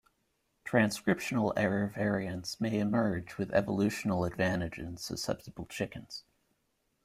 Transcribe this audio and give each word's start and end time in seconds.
Transcriptional 0.65 1.53
error 1.55 1.85
variants 1.85 2.59
may 2.59 2.79
emerge 2.79 3.37
with 3.37 3.53
evolutional 3.53 4.25
advantage 4.25 4.79
in 4.79 4.97
susceptible 4.97 5.67
chickens. 5.67 6.23